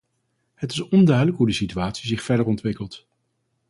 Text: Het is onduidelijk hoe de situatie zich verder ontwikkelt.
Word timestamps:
Het 0.55 0.71
is 0.71 0.81
onduidelijk 0.81 1.37
hoe 1.37 1.47
de 1.47 1.53
situatie 1.53 2.07
zich 2.07 2.21
verder 2.23 2.45
ontwikkelt. 2.45 3.05